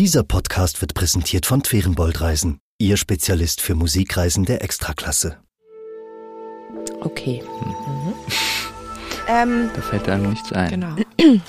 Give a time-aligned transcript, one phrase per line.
[0.00, 5.36] Dieser Podcast wird präsentiert von Twerenbold Reisen, Ihr Spezialist für Musikreisen der Extraklasse.
[7.02, 7.42] Okay.
[7.44, 8.14] Mhm.
[9.28, 10.70] Ähm, Da fällt einem nichts ein.
[10.70, 10.96] genau.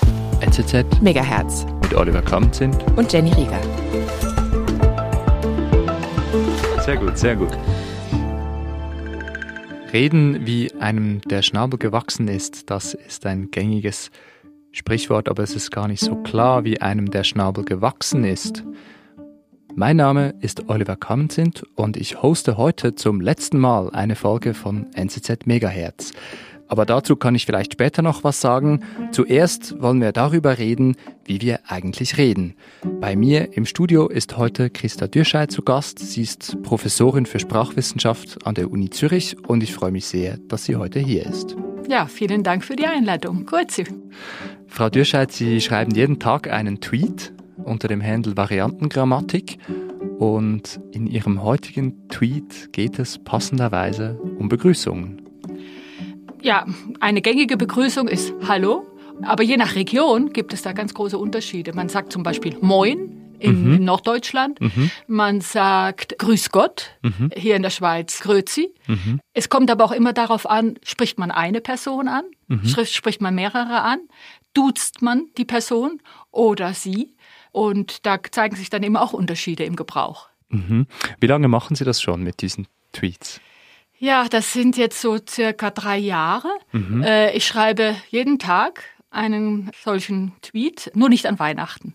[0.42, 2.76] NZZ Megahertz mit Oliver Kamm sind.
[2.94, 3.58] und Jenny Rieger.
[6.84, 7.56] Sehr gut, sehr gut.
[9.94, 14.10] Reden, wie einem der Schnabel gewachsen ist, das ist ein gängiges
[14.72, 18.64] Sprichwort, aber es ist gar nicht so klar, wie einem der Schnabel gewachsen ist.
[19.74, 24.92] Mein Name ist Oliver Kammenzind und ich hoste heute zum letzten Mal eine Folge von
[24.94, 26.12] NZZ Megahertz.
[26.72, 28.82] Aber dazu kann ich vielleicht später noch was sagen.
[29.10, 32.54] Zuerst wollen wir darüber reden, wie wir eigentlich reden.
[32.98, 35.98] Bei mir im Studio ist heute Christa Dürscheid zu Gast.
[35.98, 40.64] Sie ist Professorin für Sprachwissenschaft an der Uni Zürich und ich freue mich sehr, dass
[40.64, 41.56] sie heute hier ist.
[41.90, 43.44] Ja, vielen Dank für die Einladung.
[43.44, 43.78] Kurz.
[44.66, 49.58] Frau Dürscheid, Sie schreiben jeden Tag einen Tweet unter dem Handel Variantengrammatik
[50.18, 55.21] und in Ihrem heutigen Tweet geht es passenderweise um Begrüßungen.
[56.42, 56.66] Ja,
[56.98, 58.84] eine gängige Begrüßung ist Hallo,
[59.22, 61.72] aber je nach Region gibt es da ganz große Unterschiede.
[61.72, 64.58] Man sagt zum Beispiel Moin in, in Norddeutschland,
[65.06, 66.98] man sagt Grüß Gott,
[67.36, 68.74] hier in der Schweiz Grüezi.
[69.34, 72.24] Es kommt aber auch immer darauf an, spricht man eine Person an,
[72.64, 74.00] Schrift spricht man mehrere an,
[74.52, 77.14] duzt man die Person oder sie.
[77.52, 80.28] Und da zeigen sich dann eben auch Unterschiede im Gebrauch.
[80.48, 80.86] Mhm.
[81.20, 83.40] Wie lange machen Sie das schon mit diesen Tweets?
[84.02, 86.48] Ja, das sind jetzt so circa drei Jahre.
[87.04, 91.94] Äh, ich schreibe jeden Tag einen solchen Tweet, nur nicht an Weihnachten.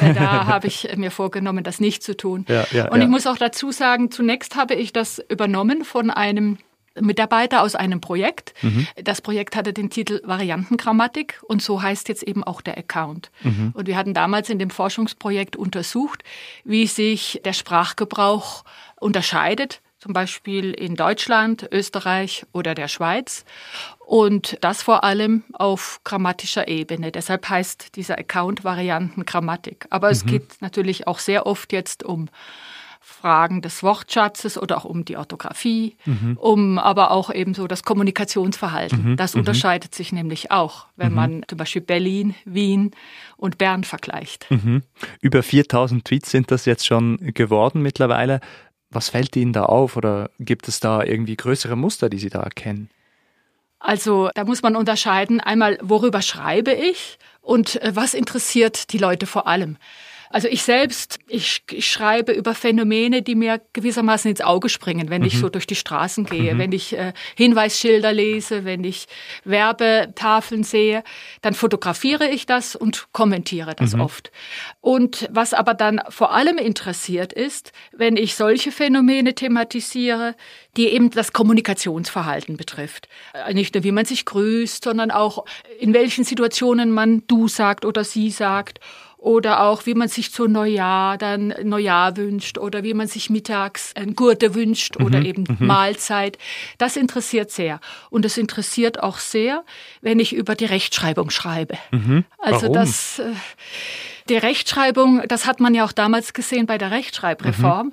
[0.00, 2.46] Äh, da habe ich mir vorgenommen, das nicht zu tun.
[2.48, 3.10] Ja, ja, Und ich ja.
[3.10, 6.56] muss auch dazu sagen, zunächst habe ich das übernommen von einem
[6.98, 8.54] Mitarbeiter aus einem Projekt.
[9.02, 13.32] Das Projekt hatte den Titel Variantengrammatik und so heißt jetzt eben auch der Account.
[13.74, 16.22] Und wir hatten damals in dem Forschungsprojekt untersucht,
[16.62, 18.64] wie sich der Sprachgebrauch
[19.00, 23.46] unterscheidet zum Beispiel in Deutschland, Österreich oder der Schweiz.
[24.04, 27.10] Und das vor allem auf grammatischer Ebene.
[27.10, 29.86] Deshalb heißt dieser Account Variantengrammatik.
[29.88, 32.28] Aber es geht natürlich auch sehr oft jetzt um
[33.00, 35.96] Fragen des Wortschatzes oder auch um die Orthographie,
[36.36, 39.16] um aber auch eben so das Kommunikationsverhalten.
[39.16, 42.90] Das unterscheidet sich nämlich auch, wenn man zum Beispiel Berlin, Wien
[43.38, 44.50] und Bern vergleicht.
[44.50, 44.82] Mhm.
[45.22, 48.40] Über 4000 Tweets sind das jetzt schon geworden mittlerweile.
[48.94, 52.40] Was fällt Ihnen da auf oder gibt es da irgendwie größere Muster, die Sie da
[52.40, 52.88] erkennen?
[53.80, 59.26] Also da muss man unterscheiden, einmal, worüber schreibe ich und äh, was interessiert die Leute
[59.26, 59.76] vor allem.
[60.30, 65.22] Also ich selbst, ich, ich schreibe über Phänomene, die mir gewissermaßen ins Auge springen, wenn
[65.22, 69.06] ich so durch die Straßen gehe, wenn ich äh, Hinweisschilder lese, wenn ich
[69.44, 71.04] Werbetafeln sehe,
[71.42, 74.32] dann fotografiere ich das und kommentiere das oft.
[74.80, 80.34] Und was aber dann vor allem interessiert ist, wenn ich solche Phänomene thematisiere,
[80.76, 83.08] die eben das Kommunikationsverhalten betrifft.
[83.32, 85.44] Äh, Nicht nur, wie man sich grüßt, sondern auch,
[85.78, 88.80] in welchen Situationen man du sagt oder sie sagt.
[89.24, 93.94] Oder auch, wie man sich zu Neujahr dann Neujahr wünscht oder wie man sich mittags
[93.96, 96.36] ein Gurte wünscht oder eben Mahlzeit.
[96.76, 97.80] Das interessiert sehr.
[98.10, 99.64] Und es interessiert auch sehr,
[100.02, 101.78] wenn ich über die Rechtschreibung schreibe.
[102.36, 102.74] Also Warum?
[102.74, 103.32] das, äh,
[104.28, 107.92] die Rechtschreibung, das hat man ja auch damals gesehen bei der Rechtschreibreform.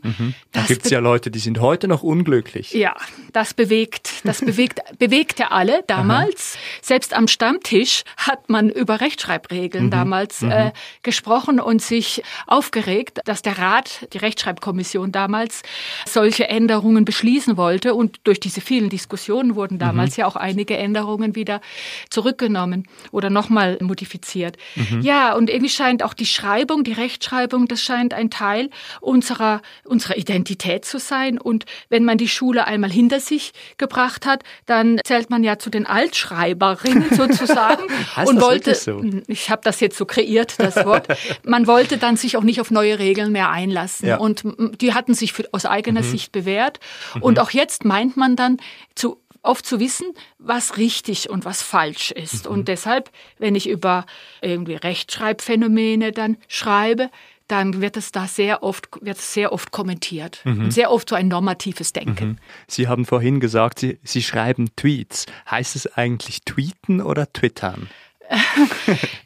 [0.51, 2.71] Da Das gibt es ja Leute, die sind heute noch unglücklich.
[2.73, 2.95] ja,
[3.33, 6.57] das bewegt, das bewegt, bewegte alle damals.
[6.81, 10.71] Selbst am Stammtisch hat man über Rechtschreibregeln damals äh,
[11.03, 15.63] gesprochen und sich aufgeregt, dass der Rat, die Rechtschreibkommission damals,
[16.05, 17.93] solche Änderungen beschließen wollte.
[17.95, 21.61] Und durch diese vielen Diskussionen wurden damals ja auch einige Änderungen wieder
[22.09, 24.57] zurückgenommen oder nochmal modifiziert.
[25.01, 28.69] Ja, und irgendwie scheint auch die Schreibung, die Rechtschreibung, das scheint ein Teil
[29.01, 31.37] unserer, unserer Identität zu sein.
[31.39, 35.69] Und wenn man die Schule einmal hinter sich gebracht hat, dann zählt man ja zu
[35.71, 37.83] den Altschreiberinnen sozusagen.
[38.15, 39.03] Heißt und das wollte, so?
[39.27, 41.07] ich habe das jetzt so kreiert, das Wort.
[41.43, 44.07] Man wollte dann sich auch nicht auf neue Regeln mehr einlassen.
[44.07, 44.15] Ja.
[44.17, 44.21] Mhm.
[44.21, 46.79] Und m- die hatten sich für, aus eigener Sicht bewährt.
[47.19, 48.57] Und auch jetzt meint man dann
[48.95, 50.07] zu oft zu wissen,
[50.37, 52.45] was richtig und was falsch ist.
[52.45, 52.51] Mhm.
[52.51, 54.05] Und deshalb, wenn ich über
[54.41, 57.09] irgendwie Rechtschreibphänomene dann schreibe,
[57.47, 60.39] dann wird es da sehr oft, wird sehr oft kommentiert.
[60.45, 60.71] Mhm.
[60.71, 62.39] Sehr oft so ein normatives Denken.
[62.67, 65.25] Sie haben vorhin gesagt, Sie, Sie schreiben Tweets.
[65.49, 67.89] Heißt es eigentlich tweeten oder twittern?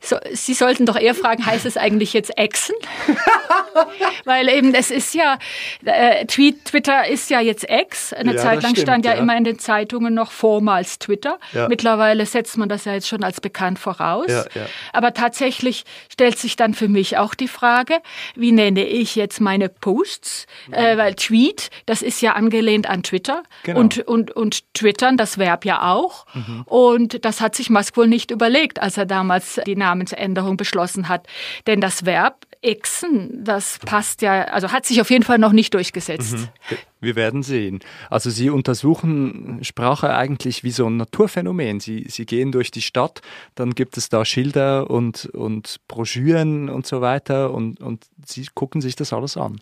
[0.01, 2.75] So, Sie sollten doch eher fragen, heißt es eigentlich jetzt Exen?
[4.25, 5.37] Weil eben, es ist ja,
[5.83, 8.13] äh, Twitter ist ja jetzt Ex.
[8.13, 11.37] Eine ja, Zeit lang stimmt, stand ja, ja, immer in den Zeitungen noch vormals Twitter.
[11.53, 11.67] Ja.
[11.67, 14.31] Mittlerweile setzt man das ja jetzt schon als bekannt voraus.
[14.93, 17.99] Aber tatsächlich stellt sich dann für mich auch die Frage,
[18.35, 20.47] wie nenne ich jetzt meine Posts?
[20.71, 23.43] Äh, weil Tweet, das ist ja angelehnt an Twitter.
[23.63, 23.79] Genau.
[23.79, 26.25] Und, und, und Twittern, das Verb ja auch.
[26.33, 26.63] Mhm.
[26.65, 31.27] Und das hat sich Musk wohl nicht überlegt, als er damals die Namensänderung beschlossen hat.
[31.67, 35.73] Denn das Verb Exen, das passt ja, also hat sich auf jeden Fall noch nicht
[35.73, 36.33] durchgesetzt.
[36.33, 36.77] Mhm.
[36.99, 37.81] Wir werden sehen.
[38.09, 41.79] Also Sie untersuchen Sprache eigentlich wie so ein Naturphänomen.
[41.79, 43.21] Sie, Sie gehen durch die Stadt,
[43.53, 48.81] dann gibt es da Schilder und, und Broschüren und so weiter und, und Sie gucken
[48.81, 49.59] sich das alles an.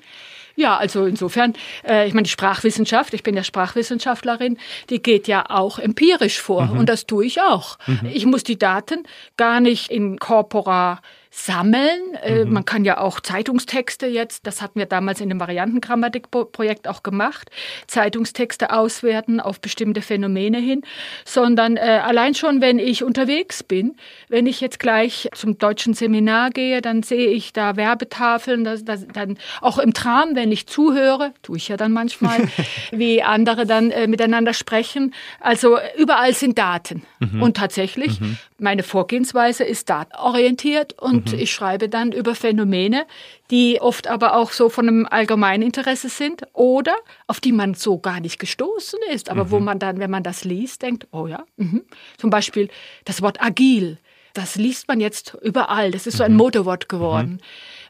[0.56, 1.54] Ja, also insofern,
[1.88, 4.58] äh, ich meine, die Sprachwissenschaft, ich bin ja Sprachwissenschaftlerin,
[4.90, 6.80] die geht ja auch empirisch vor mhm.
[6.80, 7.78] und das tue ich auch.
[7.88, 8.10] Mhm.
[8.14, 9.04] Ich muss die Daten
[9.36, 11.02] gar nicht in Corpora
[11.36, 12.14] sammeln.
[12.22, 12.54] Äh, mhm.
[12.54, 17.50] Man kann ja auch Zeitungstexte jetzt, das hatten wir damals in dem Variantengrammatikprojekt auch gemacht,
[17.88, 20.84] Zeitungstexte auswerten auf bestimmte Phänomene hin,
[21.26, 23.96] sondern äh, allein schon, wenn ich unterwegs bin,
[24.30, 29.08] wenn ich jetzt gleich zum deutschen Seminar gehe, dann sehe ich da Werbetafeln, das, das,
[29.12, 32.48] dann auch im Tram, wenn ich zuhöre, tue ich ja dann manchmal,
[32.92, 35.16] wie andere dann äh, miteinander sprechen.
[35.40, 37.02] Also überall sind Daten.
[37.20, 37.42] Mhm.
[37.42, 38.38] Und tatsächlich, mhm.
[38.64, 41.40] Meine Vorgehensweise ist datenorientiert und mhm.
[41.40, 43.06] ich schreibe dann über Phänomene,
[43.52, 46.96] die oft aber auch so von einem allgemeinen Interesse sind oder
[47.28, 49.52] auf die man so gar nicht gestoßen ist, aber mhm.
[49.52, 51.82] wo man dann, wenn man das liest, denkt, oh ja, mh.
[52.18, 52.70] zum Beispiel
[53.06, 54.00] das Wort agil.
[54.34, 55.92] Das liest man jetzt überall.
[55.92, 56.38] Das ist so ein mhm.
[56.38, 57.34] Modewort geworden.
[57.34, 57.40] Mhm.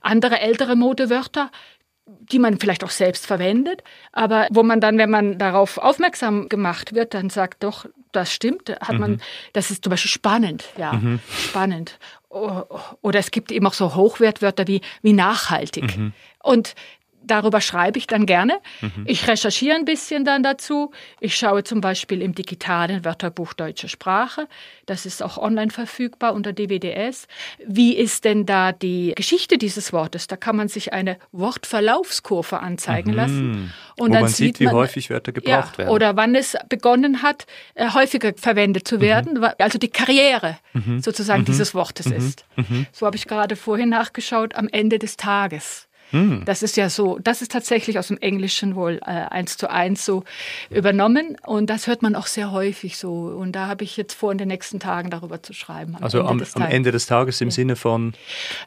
[0.02, 1.52] Andere ältere Modewörter,
[2.06, 3.82] die man vielleicht auch selbst verwendet,
[4.12, 7.86] aber wo man dann, wenn man darauf aufmerksam gemacht wird, dann sagt, doch,
[8.16, 9.22] das stimmt, hat man,
[9.54, 11.00] das ist zum Beispiel spannend, ja,
[11.50, 12.00] spannend.
[12.30, 15.98] Oder es gibt eben auch so Hochwertwörter wie, wie nachhaltig.
[15.98, 16.14] Mhm.
[16.42, 16.76] Und
[17.24, 18.60] darüber schreibe ich dann gerne.
[18.82, 19.06] Mhm.
[19.06, 20.92] Ich recherchiere ein bisschen dann dazu.
[21.20, 24.48] Ich schaue zum Beispiel im digitalen Wörterbuch Deutsche Sprache.
[24.86, 27.28] Das ist auch online verfügbar unter DWDS.
[27.66, 30.28] Wie ist denn da die Geschichte dieses Wortes?
[30.28, 33.18] Da kann man sich eine Wortverlaufskurve anzeigen mhm.
[33.18, 33.74] lassen.
[33.98, 35.90] Und Wo dann man sieht, wie man, häufig Wörter gebraucht ja, werden.
[35.90, 37.46] Oder wann es begonnen hat,
[37.76, 39.40] äh, häufiger verwendet zu werden.
[39.40, 39.48] Mhm.
[39.60, 41.02] Also die Karriere mhm.
[41.02, 41.46] sozusagen mhm.
[41.46, 42.14] dieses Wortes mhm.
[42.14, 42.46] ist.
[42.92, 45.88] So habe ich gerade vorhin nachgeschaut, am Ende des Tages.
[46.14, 46.44] Hm.
[46.46, 50.06] Das ist ja so, das ist tatsächlich aus dem Englischen wohl äh, eins zu eins
[50.06, 50.24] so
[50.70, 53.12] übernommen und das hört man auch sehr häufig so.
[53.14, 55.98] Und da habe ich jetzt vor, in den nächsten Tagen darüber zu schreiben.
[56.00, 57.52] also Ende am, am, Ende des Tages im ja.
[57.52, 58.14] Sinne von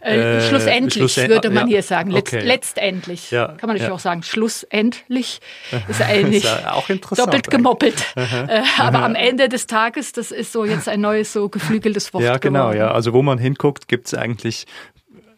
[0.01, 1.75] äh, äh, schlussendlich Schlussend würde man ja.
[1.75, 2.11] hier sagen.
[2.11, 2.45] Letzt, okay.
[2.45, 3.47] Letztendlich ja.
[3.47, 4.25] kann man natürlich auch sagen.
[4.25, 5.41] Schlussendlich
[5.89, 8.05] ist eigentlich ist auch doppelt gemoppelt.
[8.17, 12.25] äh, aber am Ende des Tages, das ist so jetzt ein neues so geflügeltes Wort.
[12.25, 12.71] Ja, genau.
[12.71, 12.79] Geworden.
[12.79, 14.67] Ja, also wo man hinguckt, gibt es eigentlich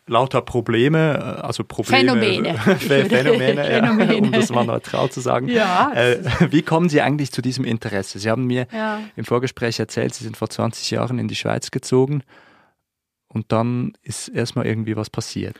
[0.09, 4.13] lauter Probleme, äh, also Probleme, Phänomene, Phänomene, Phänomene.
[4.13, 5.49] Ja, um das mal neutral zu sagen.
[5.49, 5.93] Ja.
[5.93, 6.19] Äh,
[6.51, 8.19] wie kommen Sie eigentlich zu diesem Interesse?
[8.19, 9.01] Sie haben mir ja.
[9.17, 12.23] im Vorgespräch erzählt, Sie sind vor 20 Jahren in die Schweiz gezogen
[13.39, 15.55] und dann ist erstmal irgendwie was passiert.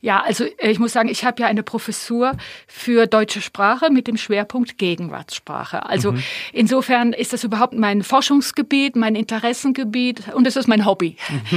[0.00, 2.36] Ja, also äh, ich muss sagen, ich habe ja eine Professur
[2.68, 5.84] für deutsche Sprache mit dem Schwerpunkt Gegenwartssprache.
[5.84, 6.22] Also mhm.
[6.52, 11.16] insofern ist das überhaupt mein Forschungsgebiet, mein Interessengebiet und es ist mein Hobby.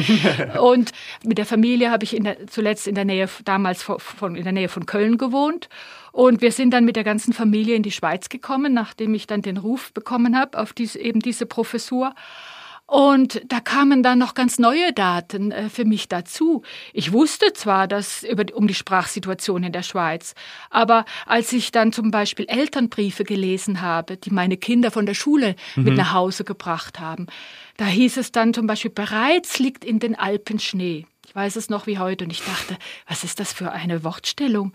[0.60, 0.94] und
[1.24, 4.54] mit der Familie habe ich in der, zuletzt in der Nähe, damals von, in der
[4.54, 5.70] Nähe von Köln gewohnt.
[6.12, 9.44] Und wir sind dann mit der ganzen Familie in die Schweiz gekommen, nachdem ich dann
[9.44, 12.16] den Ruf bekommen habe auf diese, eben diese Professur.
[12.88, 16.64] Und da kamen dann noch ganz neue Daten äh, für mich dazu.
[16.94, 20.36] Ich wusste zwar dass über, um die Sprachsituation in der Schweiz,
[20.70, 25.58] aber als ich dann zum Beispiel Elternbriefe gelesen habe, die meine Kinder von der Schule
[25.76, 25.84] mhm.
[25.84, 27.28] mit nach Hause gebracht haben,
[27.76, 31.06] da hieß es dann zum Beispiel, bereits liegt in den Alpen Schnee.
[31.38, 32.76] Ich weiß es noch wie heute und ich dachte,
[33.08, 34.74] was ist das für eine Wortstellung?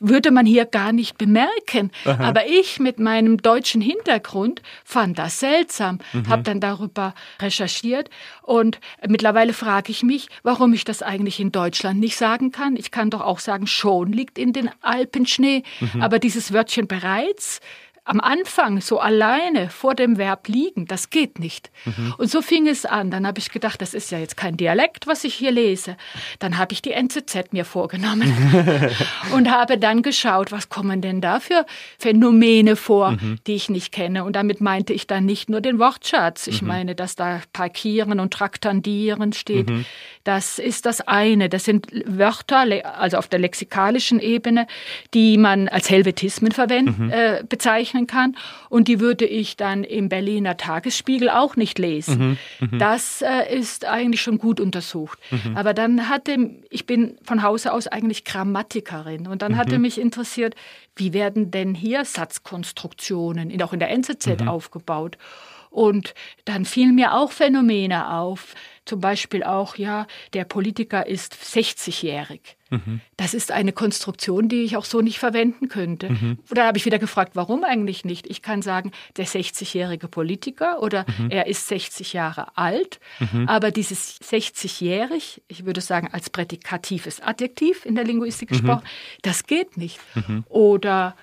[0.00, 1.92] würde man hier gar nicht bemerken.
[2.04, 2.24] Aha.
[2.24, 6.28] Aber ich mit meinem deutschen Hintergrund fand das seltsam, mhm.
[6.28, 8.10] habe dann darüber recherchiert
[8.42, 12.76] und mittlerweile frage ich mich, warum ich das eigentlich in Deutschland nicht sagen kann.
[12.76, 16.02] Ich kann doch auch sagen, schon liegt in den Alpen Schnee, mhm.
[16.02, 17.60] aber dieses Wörtchen bereits
[18.06, 21.70] am Anfang so alleine vor dem Verb liegen, das geht nicht.
[21.86, 22.14] Mhm.
[22.18, 23.10] Und so fing es an.
[23.10, 25.96] Dann habe ich gedacht, das ist ja jetzt kein Dialekt, was ich hier lese.
[26.38, 28.30] Dann habe ich die NZZ mir vorgenommen
[29.34, 31.64] und habe dann geschaut, was kommen denn da für
[31.98, 33.38] Phänomene vor, mhm.
[33.46, 34.24] die ich nicht kenne.
[34.24, 36.46] Und damit meinte ich dann nicht nur den Wortschatz.
[36.46, 36.68] Ich mhm.
[36.68, 39.70] meine, dass da parkieren und traktandieren steht.
[39.70, 39.86] Mhm.
[40.24, 41.48] Das ist das eine.
[41.48, 42.66] Das sind Wörter,
[42.98, 44.66] also auf der lexikalischen Ebene,
[45.14, 47.10] die man als Helvetismen verwenden, mhm.
[47.10, 48.36] äh, bezeichnet bezeichnen kann.
[48.68, 52.38] Und die würde ich dann im Berliner Tagesspiegel auch nicht lesen.
[52.60, 52.78] Mhm, mh.
[52.78, 55.18] Das äh, ist eigentlich schon gut untersucht.
[55.30, 55.56] Mhm.
[55.56, 59.26] Aber dann hatte, ich bin von Hause aus eigentlich Grammatikerin.
[59.26, 59.56] Und dann mhm.
[59.56, 60.54] hatte mich interessiert,
[60.96, 64.48] wie werden denn hier Satzkonstruktionen, auch in der NZZ, mhm.
[64.48, 65.16] aufgebaut?
[65.70, 68.54] Und dann fielen mir auch Phänomene auf.
[68.84, 72.56] Zum Beispiel auch, ja, der Politiker ist 60-jährig.
[72.68, 73.00] Mhm.
[73.16, 76.10] Das ist eine Konstruktion, die ich auch so nicht verwenden könnte.
[76.10, 76.38] Mhm.
[76.50, 78.26] Da habe ich wieder gefragt, warum eigentlich nicht?
[78.26, 81.30] Ich kann sagen, der 60-jährige Politiker oder mhm.
[81.30, 83.48] er ist 60 Jahre alt, mhm.
[83.48, 88.54] aber dieses 60-jährig, ich würde sagen als prädikatives Adjektiv in der Linguistik mhm.
[88.54, 88.84] gesprochen,
[89.22, 89.98] das geht nicht.
[90.48, 91.16] Oder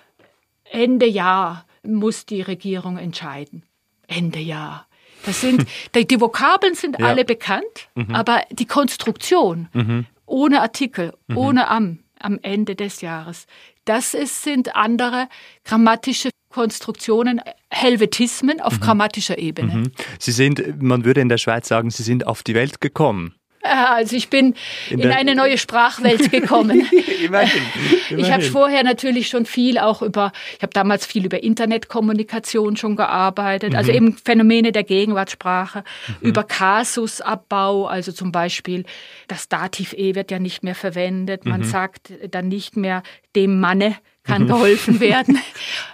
[0.64, 3.64] Ende Jahr muss die Regierung entscheiden.
[4.08, 4.88] Ende Jahr.
[5.26, 7.08] Das sind, die, die Vokabeln sind ja.
[7.08, 8.14] alle bekannt, mhm.
[8.14, 10.06] aber die Konstruktion mhm.
[10.26, 11.38] ohne Artikel, mhm.
[11.38, 13.48] ohne am, am Ende des Jahres,
[13.86, 15.28] das ist, sind andere
[15.64, 18.82] grammatische Konstruktionen, Helvetismen auf mhm.
[18.82, 19.74] grammatischer Ebene.
[19.74, 19.92] Mhm.
[20.20, 23.36] Sie sind, man würde in der Schweiz sagen, Sie sind auf die Welt gekommen.
[23.64, 24.56] Also ich bin
[24.90, 26.88] in, in eine neue Sprachwelt gekommen.
[27.24, 27.62] immerhin, immerhin.
[28.18, 32.96] Ich habe vorher natürlich schon viel auch über, ich habe damals viel über Internetkommunikation schon
[32.96, 33.98] gearbeitet, also mhm.
[33.98, 36.28] also eben Phänomene der Gegenwartssprache, mhm.
[36.28, 38.86] über Kasusabbau, also zum Beispiel
[39.28, 41.66] das Dativ E wird ja nicht mehr verwendet, man mhm.
[41.66, 43.04] sagt dann nicht mehr
[43.36, 45.40] dem Manne, kann geholfen werden.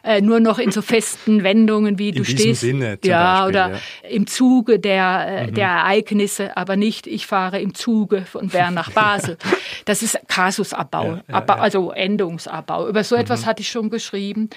[0.03, 2.61] äh, nur noch in so festen Wendungen wie in du stehst.
[2.61, 4.09] Sinne ja, Beispiel, oder ja.
[4.09, 5.53] im Zuge der, äh, mhm.
[5.53, 9.37] der Ereignisse, aber nicht ich fahre im Zuge von Bern nach Basel.
[9.85, 12.89] Das ist Kasusabbau, ja, ja, Abbau, also Endungsabbau.
[12.89, 13.21] Über so mhm.
[13.21, 14.49] etwas hatte ich schon geschrieben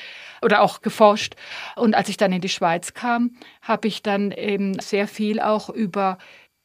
[0.42, 1.34] oder auch geforscht.
[1.76, 5.68] Und als ich dann in die Schweiz kam, habe ich dann eben sehr viel auch
[5.68, 6.18] über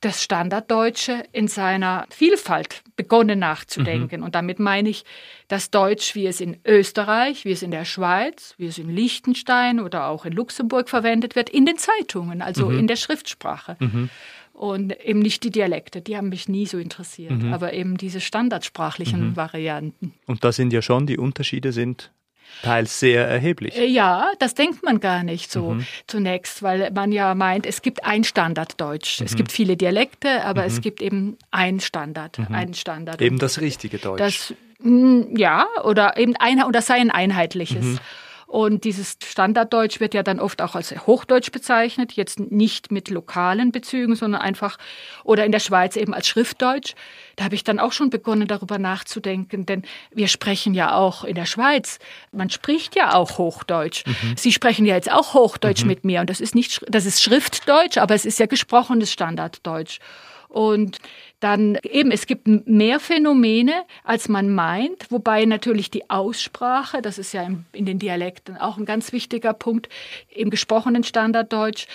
[0.06, 4.20] das Standarddeutsche in seiner Vielfalt begonnen nachzudenken.
[4.20, 4.26] Mhm.
[4.26, 5.04] Und damit meine ich
[5.48, 9.80] das Deutsch, wie es in Österreich, wie es in der Schweiz, wie es in Liechtenstein
[9.80, 12.80] oder auch in Luxemburg verwendet wird, in den Zeitungen, also mhm.
[12.80, 13.78] in der Schriftsprache.
[13.80, 14.10] Mhm.
[14.54, 17.52] Und eben nicht die Dialekte, die haben mich nie so interessiert, mhm.
[17.52, 19.36] aber eben diese standardsprachlichen mhm.
[19.36, 20.14] Varianten.
[20.28, 22.12] Und da sind ja schon die Unterschiede sind
[22.62, 23.78] teils sehr erheblich.
[23.78, 25.86] Äh, ja, das denkt man gar nicht so mhm.
[26.08, 29.20] zunächst, weil man ja meint, es gibt ein Standarddeutsch.
[29.20, 29.26] Mhm.
[29.26, 30.68] Es gibt viele Dialekte, aber mhm.
[30.68, 32.54] es gibt eben ein Standard, mhm.
[32.54, 33.22] einen Standard.
[33.22, 34.20] Eben das richtige Deutsch.
[34.20, 38.00] Das, mm, ja, oder eben ein, und das sei ein einheitliches.
[38.48, 43.72] Und dieses Standarddeutsch wird ja dann oft auch als Hochdeutsch bezeichnet, jetzt nicht mit lokalen
[43.72, 44.78] Bezügen, sondern einfach,
[45.24, 46.94] oder in der Schweiz eben als Schriftdeutsch.
[47.36, 51.36] Da habe ich dann auch schon begonnen, darüber nachzudenken, denn wir sprechen ja auch in
[51.36, 52.00] der Schweiz,
[52.32, 54.06] man spricht ja auch Hochdeutsch.
[54.06, 54.38] Mhm.
[54.38, 55.88] Sie sprechen ja jetzt auch Hochdeutsch mhm.
[55.88, 60.00] mit mir und das ist nicht, das ist Schriftdeutsch, aber es ist ja gesprochenes Standarddeutsch.
[60.48, 61.00] Und
[61.46, 67.34] dann eben, es gibt mehr Phänomene, als man meint, wobei natürlich die Aussprache, das ist
[67.34, 69.88] ja in, den Dialekten auch ein ganz wichtiger Punkt,
[70.28, 71.86] im gesprochenen Standarddeutsch,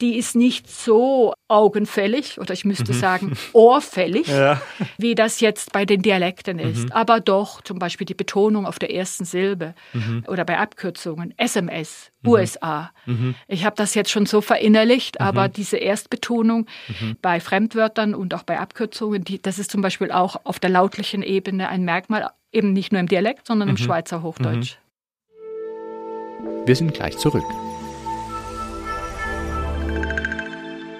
[0.00, 2.98] die ist nicht so augenfällig oder ich müsste mhm.
[2.98, 4.60] sagen ohrfällig, ja.
[4.98, 6.84] wie das jetzt bei den Dialekten ist.
[6.84, 6.92] Mhm.
[6.92, 10.24] Aber doch zum Beispiel die Betonung auf der ersten Silbe mhm.
[10.26, 12.30] oder bei Abkürzungen, SMS, mhm.
[12.30, 12.90] USA.
[13.06, 13.34] Mhm.
[13.48, 15.26] Ich habe das jetzt schon so verinnerlicht, mhm.
[15.26, 16.66] aber diese Erstbetonung
[17.22, 21.22] bei Fremdwörtern und auch bei Abkürzungen, die, das ist zum Beispiel auch auf der lautlichen
[21.22, 24.76] Ebene ein Merkmal, eben nicht nur im Dialekt, sondern im Schweizer Hochdeutsch.
[26.66, 27.44] Wir sind gleich zurück.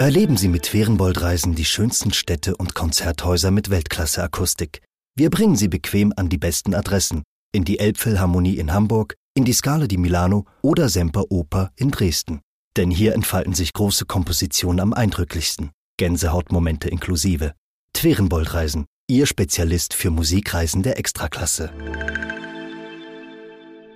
[0.01, 4.81] Erleben Sie mit Ferienboldreisen die schönsten Städte und Konzerthäuser mit Weltklasse-Akustik.
[5.15, 7.23] Wir bringen Sie bequem an die besten Adressen.
[7.53, 12.41] In die Elbphilharmonie in Hamburg, in die Scala di Milano oder Semper Oper in Dresden.
[12.79, 15.71] Denn hier entfalten sich große Kompositionen am eindrücklichsten.
[15.99, 17.53] Gänsehautmomente inklusive.
[17.93, 21.75] Twerenboldreisen, Ihr Spezialist für Musikreisen der Extraklasse.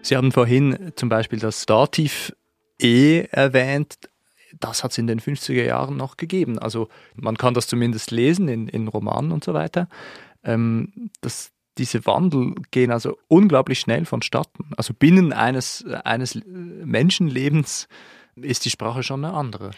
[0.02, 2.34] Sie haben vorhin zum Beispiel das Dativ
[2.78, 3.96] E erwähnt
[4.60, 6.58] das hat es in den 50er Jahren noch gegeben.
[6.58, 9.88] Also man kann das zumindest lesen in, in Romanen und so weiter.
[10.44, 14.70] Ähm, das, diese Wandel gehen also unglaublich schnell vonstatten.
[14.76, 17.88] Also binnen eines, eines Menschenlebens
[18.36, 19.70] ist die Sprache schon eine andere.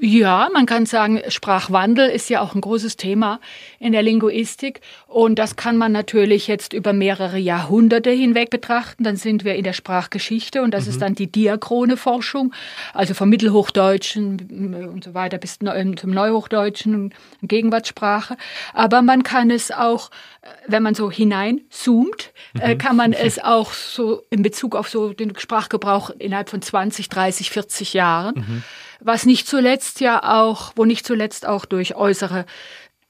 [0.00, 3.40] Ja, man kann sagen, Sprachwandel ist ja auch ein großes Thema
[3.78, 4.80] in der Linguistik.
[5.06, 9.04] Und das kann man natürlich jetzt über mehrere Jahrhunderte hinweg betrachten.
[9.04, 10.90] Dann sind wir in der Sprachgeschichte und das mhm.
[10.90, 12.52] ist dann die Diachrone-Forschung,
[12.92, 18.36] also vom Mittelhochdeutschen und so weiter bis zum Neuhochdeutschen, Gegenwartssprache.
[18.72, 20.10] Aber man kann es auch,
[20.42, 22.78] äh, wenn man so hineinzoomt, äh, mhm.
[22.78, 27.50] kann man es auch so in Bezug auf so den Sprachgebrauch innerhalb von 20, 30,
[27.50, 28.34] 40 Jahren.
[28.34, 28.62] Mhm
[29.04, 32.46] was nicht zuletzt ja auch, wo nicht zuletzt auch durch äußere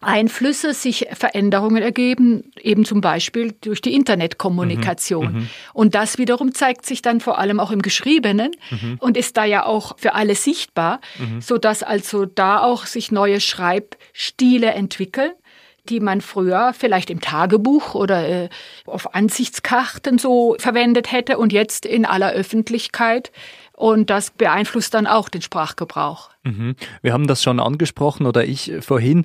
[0.00, 5.32] Einflüsse sich Veränderungen ergeben, eben zum Beispiel durch die Internetkommunikation.
[5.32, 5.48] Mhm, mhm.
[5.72, 8.96] und das wiederum zeigt sich dann vor allem auch im Geschriebenen mhm.
[9.00, 11.40] und ist da ja auch für alle sichtbar, mhm.
[11.40, 15.32] so dass also da auch sich neue Schreibstile entwickeln
[15.88, 18.48] die man früher vielleicht im Tagebuch oder äh,
[18.86, 23.32] auf Ansichtskarten so verwendet hätte und jetzt in aller Öffentlichkeit.
[23.76, 26.30] Und das beeinflusst dann auch den Sprachgebrauch.
[26.44, 26.76] Mhm.
[27.02, 29.24] Wir haben das schon angesprochen oder ich vorhin.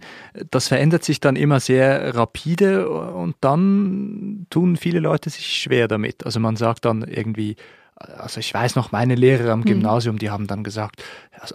[0.50, 6.26] Das verändert sich dann immer sehr rapide und dann tun viele Leute sich schwer damit.
[6.26, 7.58] Also man sagt dann irgendwie,
[7.96, 9.66] also ich weiß noch, meine Lehrer am mhm.
[9.66, 11.04] Gymnasium, die haben dann gesagt,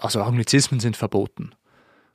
[0.01, 1.51] also Anglizismen sind verboten.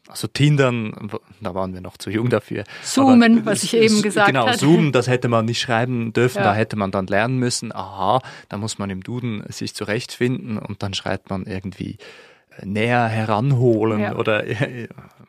[0.10, 2.64] Also Tindern, da waren wir noch zu jung dafür.
[2.84, 4.34] Zoomen, Aber, was ich eben gesagt habe.
[4.34, 4.58] Genau, hatte.
[4.58, 6.46] Zoomen, das hätte man nicht schreiben dürfen, ja.
[6.46, 10.82] da hätte man dann lernen müssen, aha, da muss man im Duden sich zurechtfinden und
[10.82, 11.98] dann schreibt man irgendwie
[12.58, 14.16] äh, näher heranholen ja.
[14.16, 14.44] oder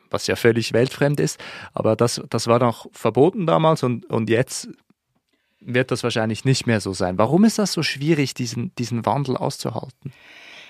[0.09, 1.39] was ja völlig weltfremd ist.
[1.73, 4.67] Aber das, das war noch verboten damals und, und jetzt
[5.59, 7.19] wird das wahrscheinlich nicht mehr so sein.
[7.19, 10.11] Warum ist das so schwierig, diesen, diesen Wandel auszuhalten?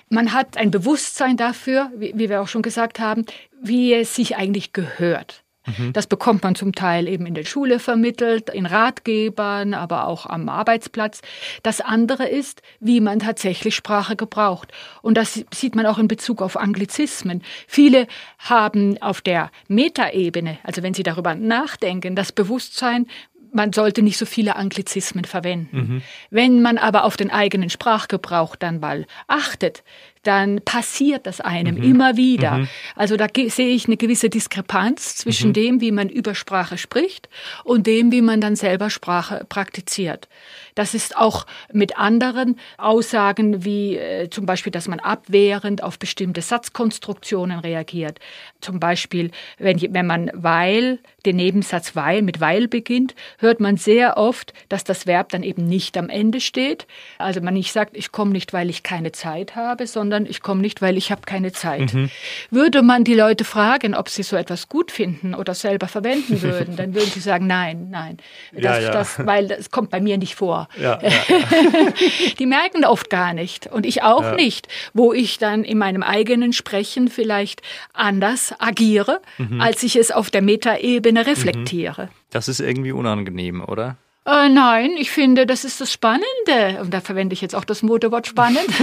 [0.08, 3.24] Man hat ein Bewusstsein dafür, wie, wie wir auch schon gesagt haben,
[3.62, 5.42] wie es sich eigentlich gehört.
[5.66, 5.92] Mhm.
[5.92, 10.48] Das bekommt man zum Teil eben in der Schule vermittelt, in Ratgebern, aber auch am
[10.48, 11.20] Arbeitsplatz.
[11.62, 14.72] Das andere ist, wie man tatsächlich Sprache gebraucht.
[15.02, 17.42] Und das sieht man auch in Bezug auf Anglizismen.
[17.66, 18.06] Viele
[18.38, 23.06] haben auf der Metaebene, also wenn sie darüber nachdenken, das Bewusstsein,
[23.52, 25.76] man sollte nicht so viele Anglizismen verwenden.
[25.76, 26.02] Mhm.
[26.30, 29.84] Wenn man aber auf den eigenen Sprachgebrauch dann mal achtet,
[30.22, 31.82] dann passiert das einem mhm.
[31.82, 32.58] immer wieder.
[32.58, 32.68] Mhm.
[32.94, 35.54] Also da sehe ich eine gewisse Diskrepanz zwischen mhm.
[35.54, 37.28] dem, wie man über Sprache spricht
[37.64, 40.28] und dem, wie man dann selber Sprache praktiziert.
[40.74, 46.40] Das ist auch mit anderen Aussagen wie äh, zum Beispiel, dass man abwehrend auf bestimmte
[46.40, 48.20] Satzkonstruktionen reagiert.
[48.60, 54.16] Zum Beispiel, wenn, wenn man weil, den Nebensatz weil mit weil beginnt, hört man sehr
[54.16, 56.86] oft, dass das Verb dann eben nicht am Ende steht.
[57.18, 60.60] Also man nicht sagt, ich komme nicht, weil ich keine Zeit habe, sondern ich komme
[60.60, 61.94] nicht, weil ich habe keine Zeit.
[61.94, 62.10] Mhm.
[62.50, 66.76] Würde man die Leute fragen, ob sie so etwas gut finden oder selber verwenden würden,
[66.76, 68.18] dann würden sie sagen, nein, nein,
[68.52, 68.90] das, ja, ja.
[68.90, 70.68] Das, weil das kommt bei mir nicht vor.
[70.80, 71.10] Ja, ja,
[72.38, 76.52] die merken oft gar nicht und ich auch nicht, wo ich dann in meinem eigenen
[76.52, 79.60] Sprechen vielleicht anders agiere, mhm.
[79.60, 82.08] als ich es auf der Metaebene reflektiere.
[82.30, 83.96] Das ist irgendwie unangenehm, oder?
[84.24, 86.80] Äh, nein, ich finde, das ist das Spannende.
[86.80, 88.68] Und da verwende ich jetzt auch das Modewort spannend.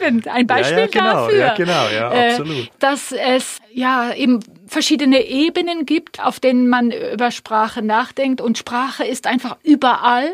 [0.00, 1.38] eben, ein Beispiel ja, ja, genau, dafür.
[1.38, 2.70] Ja, genau, ja, äh, absolut.
[2.78, 8.40] dass es ja eben verschiedene Ebenen gibt, auf denen man über Sprache nachdenkt.
[8.40, 10.32] Und Sprache ist einfach überall.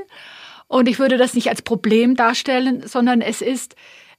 [0.68, 3.74] Und ich würde das nicht als Problem darstellen, sondern es ist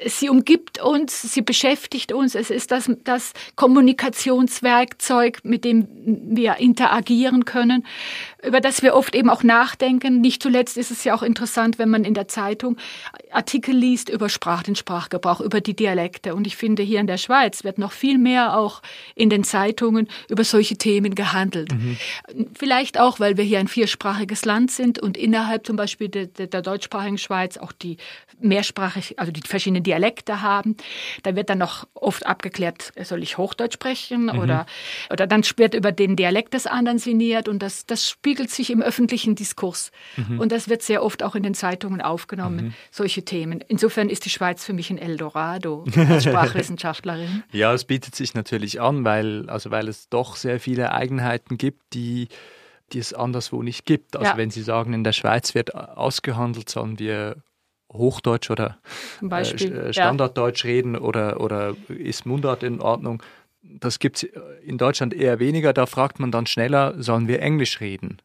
[0.05, 2.35] sie umgibt uns, sie beschäftigt uns.
[2.35, 7.85] Es ist das, das Kommunikationswerkzeug, mit dem wir interagieren können,
[8.45, 10.21] über das wir oft eben auch nachdenken.
[10.21, 12.77] Nicht zuletzt ist es ja auch interessant, wenn man in der Zeitung
[13.31, 16.35] Artikel liest über Sprach, den Sprachgebrauch, über die Dialekte.
[16.35, 18.81] Und ich finde, hier in der Schweiz wird noch viel mehr auch
[19.15, 21.73] in den Zeitungen über solche Themen gehandelt.
[21.73, 21.97] Mhm.
[22.57, 26.61] Vielleicht auch, weil wir hier ein viersprachiges Land sind und innerhalb zum Beispiel der, der
[26.61, 27.97] deutschsprachigen Schweiz auch die
[28.39, 30.75] mehrsprachig, also die verschiedenen Dialekte haben.
[31.23, 34.39] Da wird dann noch oft abgeklärt, soll ich Hochdeutsch sprechen mhm.
[34.39, 34.65] oder,
[35.09, 38.81] oder dann wird über den Dialekt des anderen sinniert und das, das spiegelt sich im
[38.81, 39.91] öffentlichen Diskurs.
[40.15, 40.39] Mhm.
[40.39, 42.73] Und das wird sehr oft auch in den Zeitungen aufgenommen, mhm.
[42.89, 43.61] solche Themen.
[43.67, 47.43] Insofern ist die Schweiz für mich ein Eldorado als Sprachwissenschaftlerin.
[47.51, 51.93] ja, es bietet sich natürlich an, weil, also weil es doch sehr viele Eigenheiten gibt,
[51.93, 52.27] die
[52.93, 54.17] die es anderswo nicht gibt.
[54.17, 54.37] Also ja.
[54.37, 57.37] wenn Sie sagen, in der Schweiz wird ausgehandelt, sollen wir
[57.93, 58.79] Hochdeutsch oder
[59.21, 60.71] Beispiel, äh, Standarddeutsch ja.
[60.71, 63.23] reden oder, oder ist Mundart in Ordnung.
[63.61, 64.29] Das gibt es
[64.63, 65.73] in Deutschland eher weniger.
[65.73, 68.21] Da fragt man dann schneller, sollen wir Englisch reden?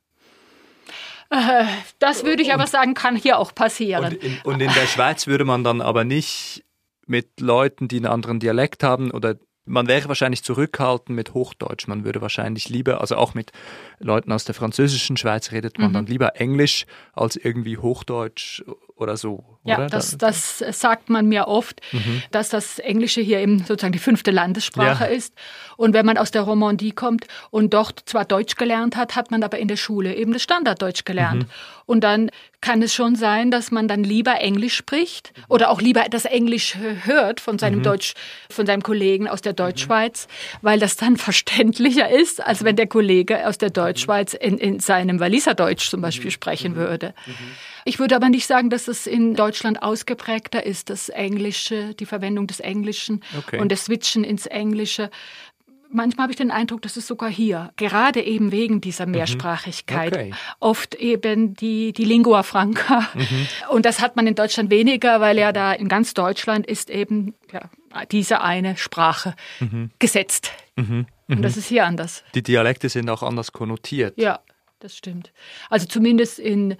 [1.31, 1.64] Äh,
[1.99, 4.05] das würde ich und, aber sagen, kann hier auch passieren.
[4.05, 6.64] Und in, und in der Schweiz würde man dann aber nicht
[7.07, 9.37] mit Leuten, die einen anderen Dialekt haben oder
[9.68, 11.88] man wäre wahrscheinlich zurückhaltend mit Hochdeutsch.
[11.88, 13.51] Man würde wahrscheinlich lieber, also auch mit
[13.99, 15.94] Leuten aus der französischen Schweiz redet man mhm.
[15.94, 18.62] dann lieber Englisch als irgendwie Hochdeutsch
[18.96, 19.44] oder so.
[19.64, 19.87] Ja, oder?
[19.88, 22.22] Das, das sagt man mir oft, mhm.
[22.30, 25.11] dass das Englische hier eben sozusagen die fünfte Landessprache ja.
[25.11, 25.35] ist.
[25.76, 29.42] Und wenn man aus der Romandie kommt und dort zwar Deutsch gelernt hat, hat man
[29.42, 31.42] aber in der Schule eben das Standarddeutsch gelernt.
[31.42, 31.50] Mhm.
[31.85, 32.30] Und dann
[32.61, 36.76] kann es schon sein, dass man dann lieber Englisch spricht oder auch lieber das Englisch
[37.04, 37.85] hört von seinem mhm.
[37.85, 38.14] Deutsch,
[38.50, 40.26] von seinem Kollegen aus der Deutschschweiz,
[40.62, 45.20] weil das dann verständlicher ist, als wenn der Kollege aus der Deutschschweiz in, in seinem
[45.20, 46.76] Waliser Deutsch zum Beispiel sprechen mhm.
[46.76, 47.14] würde.
[47.87, 47.88] Mhm.
[47.88, 52.46] Ich würde aber nicht sagen, dass es in Deutschland ausgeprägter ist, das Englische, die Verwendung
[52.46, 53.59] des Englischen okay.
[53.61, 55.11] und das Switchen ins Englische
[55.90, 60.35] manchmal habe ich den Eindruck, dass es sogar hier, gerade eben wegen dieser Mehrsprachigkeit, Okay.
[60.61, 63.09] oft eben die, die Lingua Franca.
[63.70, 67.35] Und das hat man in Deutschland weniger, weil ja da in ganz Deutschland ist eben
[67.53, 67.70] ja,
[68.11, 69.35] diese eine Sprache
[69.99, 70.51] gesetzt.
[70.77, 71.07] Und
[71.42, 72.22] das ist hier anders.
[72.35, 74.14] Die Dialekte sind auch anders konnotiert.
[74.18, 74.40] Ja,
[74.81, 75.33] das stimmt.
[75.70, 76.77] Also zumindest in,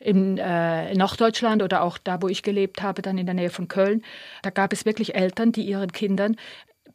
[0.00, 3.68] in äh, Norddeutschland oder auch da, wo ich gelebt habe, dann in der Nähe von
[3.68, 4.02] Köln,
[4.42, 6.36] da gab es wirklich Eltern, die ihren Kindern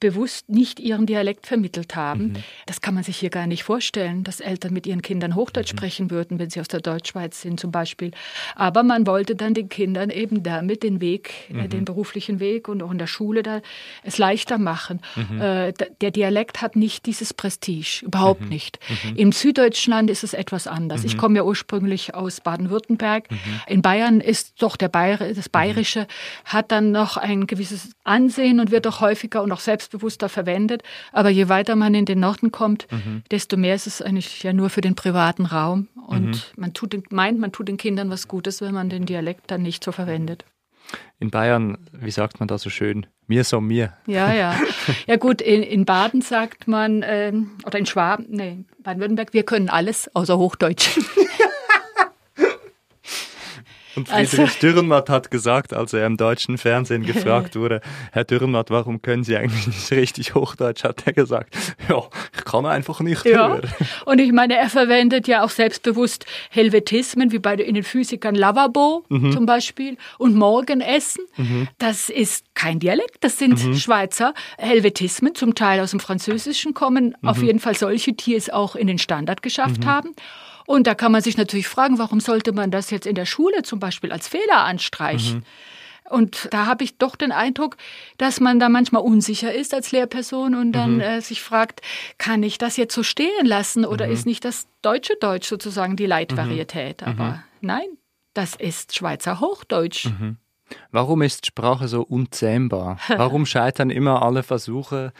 [0.04, 2.34] bewusst nicht ihren Dialekt vermittelt haben.
[2.66, 6.12] Das kann man sich hier gar nicht vorstellen, dass Eltern mit ihren Kindern Hochdeutsch sprechen
[6.12, 8.12] würden, wenn sie aus der Deutschschweiz sind zum Beispiel.
[8.56, 12.84] Aber man wollte dann den Kindern eben damit den Weg, äh, den beruflichen Weg und
[12.84, 13.62] auch in der Schule da
[14.04, 15.00] es leichter machen.
[15.40, 18.80] Äh, d- der Dialekt hat nicht dieses Prestige, überhaupt nicht.
[19.16, 21.06] Im Süddeutschland ist es etwas anders.
[21.06, 23.30] Ich komme ja ursprünglich aus Baden-Württemberg.
[23.68, 26.08] In Bayern ist doch der Bayer, das Bayerische
[26.44, 29.62] hat dann noch ein gewisses Ansehen und wird auch häufiger und auch
[29.94, 30.84] selbstbewusster verwendet.
[31.12, 32.88] Aber je weiter man in den Norden kommt,
[33.32, 35.88] desto mehr ist es eigentlich ja nur für den privaten Raum.
[36.08, 39.52] Und man tut, den- meint, man tut den Kindern was Gutes, wenn man den Dialekt
[39.52, 40.46] dann nicht so verwendet.
[41.20, 43.06] In Bayern, wie sagt man da so schön?
[43.28, 43.94] Mir so mir.
[44.06, 44.56] Ja, ja.
[45.08, 49.70] Ja gut, in, in Baden sagt man, ähm, oder in Schwaben, nee, Baden-Württemberg, wir können
[49.70, 51.00] alles außer Hochdeutsch.
[53.96, 58.70] Und Also- Friedrich Dürrenmatt hat gesagt, als er im deutschen Fernsehen gefragt wurde, Herr Dürrenmatt,
[58.72, 61.56] warum können Sie eigentlich nicht richtig Hochdeutsch, hat er gesagt,
[61.90, 62.02] ja,
[62.36, 63.50] ich kann einfach nicht Ja.
[63.50, 63.62] hören.
[64.06, 69.46] Und ich meine, er verwendet ja auch selbstbewusst Helvetismen, wie bei den Physikern Lavabo zum
[69.46, 71.26] Beispiel und Morgenessen.
[71.78, 77.42] Das ist kein Dialekt, das sind Schweizer Helvetismen, zum Teil aus dem Französischen kommen, auf
[77.42, 80.16] jeden Fall solche, die es auch in den Standard geschafft haben.
[80.66, 83.64] Und da kann man sich natürlich fragen, warum sollte man das jetzt in der Schule
[83.64, 85.46] zum Beispiel als Fehler anstreichen?
[86.10, 87.78] Und da habe ich doch den Eindruck,
[88.18, 91.82] dass man da manchmal unsicher ist als Lehrperson und dann äh, sich fragt,
[92.18, 96.06] kann ich das jetzt so stehen lassen oder ist nicht das deutsche Deutsch sozusagen die
[96.06, 97.04] Leitvarietät?
[97.04, 97.88] Aber nein,
[98.34, 100.10] das ist Schweizer Hochdeutsch.
[100.92, 102.98] Warum ist Sprache so unzähmbar?
[103.08, 105.14] Warum scheitern immer alle Versuche,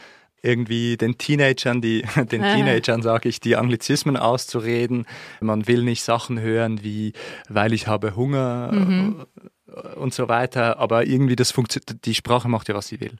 [0.44, 5.06] irgendwie den Teenagern, die, den Teenagern sage ich, die Anglizismen auszureden?
[5.40, 7.12] Man will nicht Sachen hören wie,
[7.48, 12.68] weil ich habe Hunger äh, und so weiter, aber irgendwie das funktioniert, die Sprache macht
[12.68, 13.16] ja, was sie will.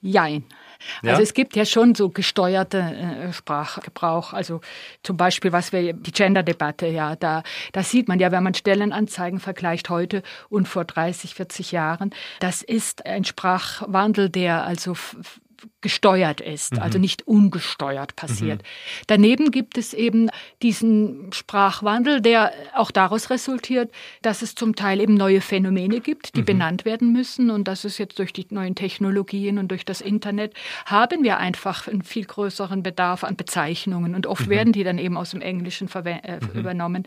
[0.00, 0.44] Jein.
[1.02, 1.10] Ja?
[1.10, 4.32] Also es gibt ja schon so gesteuerte äh, Sprachgebrauch.
[4.32, 4.60] Also
[5.02, 9.40] zum Beispiel, was wir die Gender-Debatte, ja, da, da sieht man ja, wenn man Stellenanzeigen
[9.40, 14.96] vergleicht heute und vor 30, 40 Jahren, das ist ein Sprachwandel, der also
[15.80, 18.62] gesteuert ist, also nicht ungesteuert passiert.
[19.06, 20.28] Daneben gibt es eben
[20.62, 23.92] diesen Sprachwandel, der auch daraus resultiert,
[24.22, 27.50] dass es zum Teil eben neue Phänomene gibt, die benannt werden müssen.
[27.50, 30.54] Und das ist jetzt durch die neuen Technologien und durch das Internet
[30.86, 34.14] haben wir einfach einen viel größeren Bedarf an Bezeichnungen.
[34.14, 37.06] Und oft werden die dann eben aus dem Englischen äh, übernommen.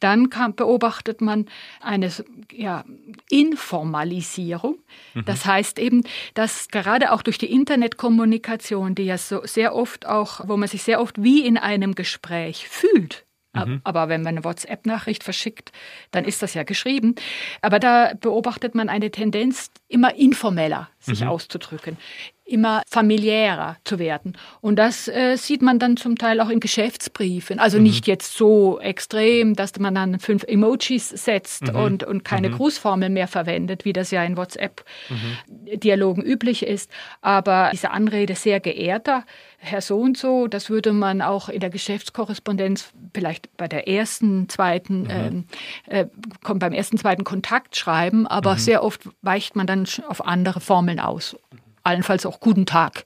[0.00, 1.46] Dann kam, beobachtet man
[1.80, 2.10] eine
[2.52, 2.84] ja,
[3.30, 4.78] Informalisierung.
[5.24, 6.02] Das heißt eben,
[6.34, 7.50] dass gerade auch durch die
[7.82, 11.94] Internetkommunikation, die ja so sehr oft auch, wo man sich sehr oft wie in einem
[11.94, 13.24] Gespräch fühlt.
[13.54, 15.72] Ab- Aber wenn man eine WhatsApp-Nachricht verschickt,
[16.10, 17.14] dann ist das ja geschrieben.
[17.60, 21.98] Aber da beobachtet man eine Tendenz, immer informeller sich auszudrücken,
[22.44, 24.36] immer familiärer zu werden.
[24.60, 27.58] Und das äh, sieht man dann zum Teil auch in Geschäftsbriefen.
[27.58, 33.10] Also nicht jetzt so extrem, dass man dann fünf Emojis setzt und, und keine Grußformel
[33.10, 36.90] mehr verwendet, wie das ja in WhatsApp-Dialogen üblich ist.
[37.20, 39.24] Aber diese Anrede sehr geehrter
[39.64, 44.48] Herr so und so, das würde man auch in der Geschäftskorrespondenz vielleicht bei der ersten,
[44.48, 45.44] zweiten, ähm,
[45.86, 46.06] äh,
[46.42, 50.98] kommt beim ersten, zweiten Kontakt schreiben, aber sehr oft weicht man dann auf andere Formeln
[50.98, 51.36] aus.
[51.82, 53.04] Allenfalls auch Guten Tag.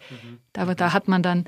[0.52, 1.44] Da, da hat man dann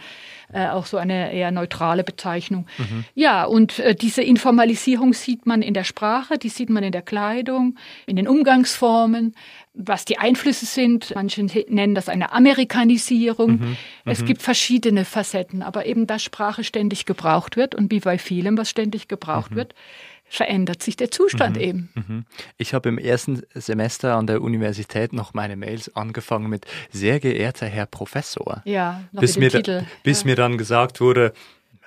[0.53, 2.67] äh, auch so eine eher neutrale Bezeichnung.
[3.14, 7.03] Ja, und äh, diese Informalisierung sieht man in der Sprache, die sieht man in der
[7.03, 9.35] Kleidung, in den Umgangsformen,
[9.75, 11.12] was die Einflüsse sind.
[11.14, 13.77] Manche nennen das eine Amerikanisierung.
[14.05, 18.59] Es gibt verschiedene Facetten, aber eben, dass Sprache ständig gebraucht wird und wie bei vielem,
[18.59, 19.75] was ständig gebraucht wird,
[20.29, 22.27] verändert sich der Zustand eben.
[22.57, 27.67] Ich habe im ersten Semester an der Universität noch meine Mails angefangen mit sehr geehrter
[27.67, 28.62] Herr Professor.
[28.64, 29.85] Ja, noch bis mir, Titel.
[30.03, 30.27] bis ja.
[30.27, 31.33] mir dann gesagt wurde,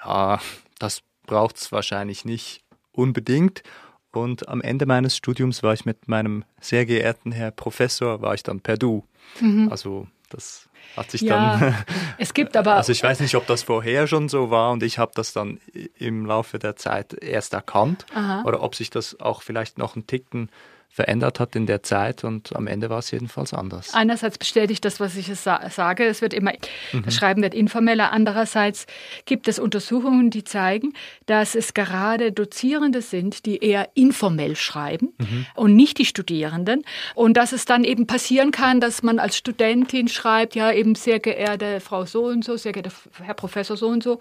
[0.03, 0.39] ja,
[0.79, 3.63] das braucht es wahrscheinlich nicht unbedingt.
[4.11, 8.43] Und am Ende meines Studiums war ich mit meinem sehr geehrten Herr Professor, war ich
[8.43, 9.05] dann per Du.
[9.39, 9.69] Mhm.
[9.71, 10.67] Also das
[10.97, 11.75] hat sich Ja, dann.
[12.17, 14.97] es gibt aber- Also ich weiß nicht, ob das vorher schon so war und ich
[14.97, 15.59] habe das dann
[15.97, 18.43] im Laufe der Zeit erst erkannt Aha.
[18.45, 20.49] oder ob sich das auch vielleicht noch einen Ticken
[20.93, 23.93] verändert hat in der Zeit und am Ende war es jedenfalls anders.
[23.93, 26.51] Einerseits bestätigt das, was ich es sage, es wird immer,
[26.91, 27.03] Mhm.
[27.05, 28.11] das Schreiben wird informeller.
[28.11, 28.87] Andererseits
[29.25, 30.93] gibt es Untersuchungen, die zeigen,
[31.27, 35.45] dass es gerade Dozierende sind, die eher informell schreiben Mhm.
[35.55, 36.83] und nicht die Studierenden.
[37.15, 41.19] Und dass es dann eben passieren kann, dass man als Studentin schreibt, ja eben sehr
[41.21, 42.91] geehrte Frau so und so, sehr geehrter
[43.23, 44.19] Herr Professor so und so.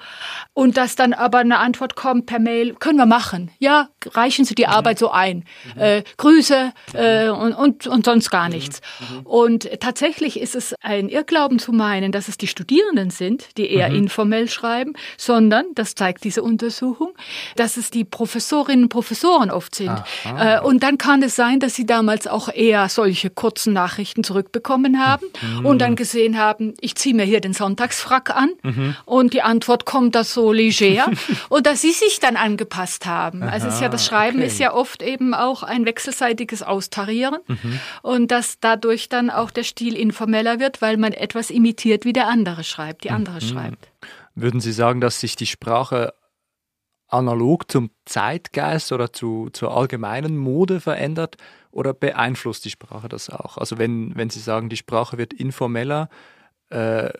[0.54, 3.50] Und dass dann aber eine Antwort kommt per Mail, können wir machen.
[3.58, 5.44] Ja, reichen Sie die Arbeit so ein.
[5.76, 6.59] Äh, Grüße
[6.94, 8.80] äh, und, und, und sonst gar nichts.
[9.24, 13.88] Und tatsächlich ist es ein Irrglauben zu meinen, dass es die Studierenden sind, die eher
[13.88, 17.12] informell schreiben, sondern, das zeigt diese Untersuchung,
[17.56, 20.02] dass es die Professorinnen und Professoren oft sind.
[20.38, 25.04] Äh, und dann kann es sein, dass sie damals auch eher solche kurzen Nachrichten zurückbekommen
[25.04, 25.26] haben
[25.62, 28.50] und dann gesehen haben, ich ziehe mir hier den Sonntagsfrack an
[29.04, 31.10] und die Antwort kommt da so leger
[31.48, 33.42] und dass sie sich dann angepasst haben.
[33.42, 34.46] Also es ist ja das Schreiben okay.
[34.46, 37.38] ist ja oft eben auch ein wechselseitiges Austarieren
[38.02, 42.28] und dass dadurch dann auch der Stil informeller wird, weil man etwas imitiert, wie der
[42.28, 43.88] andere schreibt, die andere schreibt.
[44.34, 46.14] Würden Sie sagen, dass sich die Sprache
[47.08, 51.36] analog zum Zeitgeist oder zu, zur allgemeinen Mode verändert
[51.70, 53.58] oder beeinflusst die Sprache das auch?
[53.58, 56.08] Also wenn, wenn Sie sagen, die Sprache wird informeller,
[56.70, 57.10] äh,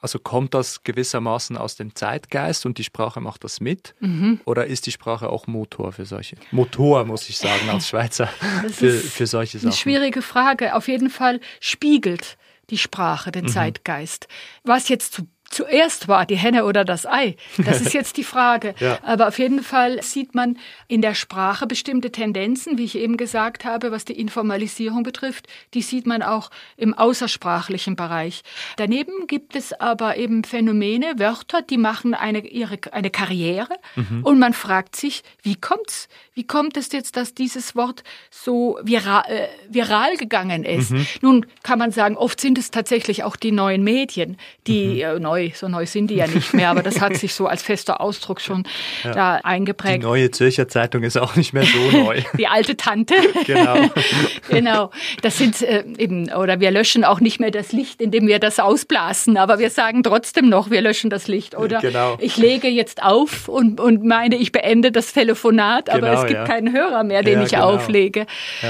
[0.00, 3.94] also kommt das gewissermaßen aus dem Zeitgeist und die Sprache macht das mit?
[4.00, 4.40] Mhm.
[4.44, 6.36] Oder ist die Sprache auch Motor für solche?
[6.50, 8.28] Motor, muss ich sagen, als Schweizer,
[8.72, 9.76] für, für solche Eine Sachen.
[9.80, 10.74] schwierige Frage.
[10.74, 12.36] Auf jeden Fall spiegelt
[12.70, 14.28] die Sprache den Zeitgeist.
[14.64, 18.74] Was jetzt zu, zuerst war, die Henne oder das Ei, das ist jetzt die Frage.
[18.80, 18.98] Ja.
[19.02, 20.56] Aber auf jeden Fall sieht man
[20.88, 25.48] in der Sprache bestimmte Tendenzen, wie ich eben gesagt habe, was die Informalisierung betrifft.
[25.74, 28.42] Die sieht man auch im außersprachlichen Bereich.
[28.76, 33.74] Daneben gibt es aber eben Phänomene, Wörter, die machen eine, ihre, eine Karriere
[34.22, 36.08] und man fragt sich, wie kommt's?
[36.34, 40.92] Wie kommt es jetzt, dass dieses Wort so viral, äh, viral gegangen ist?
[41.22, 45.50] Nun kann man sagen, oft sind es tatsächlich auch die neuen Medien, die äh, neu,
[45.54, 48.40] so neu sind die ja nicht mehr, aber das hat sich so als fester Ausdruck
[48.40, 48.64] schon
[49.02, 50.02] da Die eingeprägt.
[50.02, 52.22] neue Zürcher Zeitung ist auch nicht mehr so neu.
[52.38, 53.14] Die alte Tante.
[53.46, 53.76] Genau.
[54.48, 54.90] genau.
[55.22, 58.58] Das sind äh, eben, oder wir löschen auch nicht mehr das Licht, indem wir das
[58.60, 61.56] ausblasen, aber wir sagen trotzdem noch, wir löschen das Licht.
[61.56, 62.16] Oder Genau.
[62.20, 66.38] ich lege jetzt auf und, und meine, ich beende das Telefonat, aber Genau, es gibt
[66.40, 66.44] ja.
[66.44, 67.70] keinen Hörer mehr, den Ja, ich genau.
[67.74, 68.26] auflege.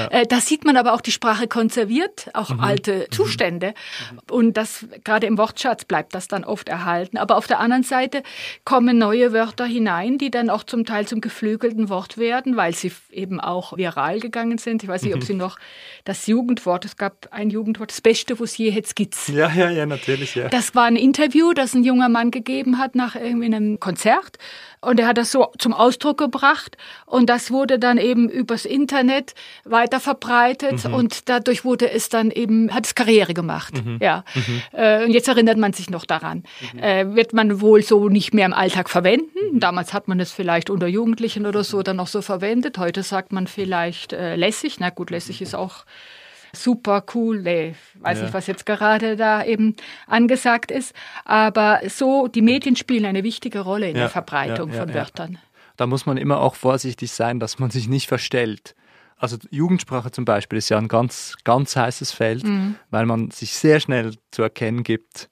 [0.09, 2.59] Äh, da sieht man aber auch, die Sprache konserviert auch Mhm.
[2.59, 3.73] alte Zustände.
[4.29, 7.17] Und das, gerade im Wortschatz bleibt das dann oft erhalten.
[7.17, 8.23] Aber auf der anderen Seite
[8.65, 12.91] kommen neue Wörter hinein, die dann auch zum Teil zum geflügelten Wort werden, weil sie
[13.11, 14.83] eben auch viral gegangen sind.
[14.83, 15.57] Ich weiß nicht, ob Sie noch
[16.03, 19.27] das Jugendwort, es gab ein Jugendwort, das Beste, was je hätte gibt's.
[19.27, 20.49] Ja, ja, ja, natürlich, ja.
[20.49, 24.37] Das war ein Interview, das ein junger Mann gegeben hat nach irgendwie einem Konzert.
[24.83, 26.75] Und er hat das so zum Ausdruck gebracht.
[27.05, 30.85] Und das wurde dann eben übers Internet weiter verbreitet.
[30.85, 33.75] Und dadurch wurde es dann eben, hat es Karriere gemacht.
[33.99, 34.23] Ja.
[34.71, 36.43] Äh, und jetzt erinnert man sich noch daran.
[36.79, 39.59] Äh, wird man wohl so nicht mehr im Alltag verwenden.
[39.59, 42.77] Damals hat man es vielleicht unter Jugendlichen oder so dann noch so verwendet.
[42.77, 44.79] Heute sagt man vielleicht äh, lässig.
[44.79, 45.85] Na gut, lässig ist auch
[46.53, 48.23] super cool, nee, weiß Ja.
[48.25, 49.75] nicht, was jetzt gerade da eben
[50.07, 50.93] angesagt ist.
[51.23, 54.93] Aber so, die Medien spielen eine wichtige Rolle in Ja, der Verbreitung ja, von.
[54.93, 55.37] Wörtern.
[55.77, 58.75] Da muss man immer auch vorsichtig sein, dass man sich nicht verstellt.
[59.17, 62.75] Also Jugendsprache zum Beispiel ist ja ein ganz, ganz heißes Feld, Mhm.
[62.89, 65.29] weil man sich sehr schnell zu erkennen gibt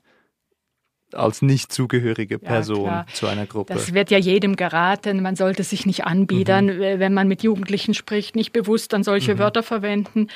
[1.14, 3.06] als nicht zugehörige Person klar.
[3.14, 3.74] zu einer Gruppe.
[3.74, 5.22] Das wird ja jedem geraten.
[5.22, 6.82] Man sollte sich nicht anbiedern, Mhm.
[6.82, 10.28] äh, wenn man mit Jugendlichen spricht, nicht bewusst dann solche Wörter verwenden.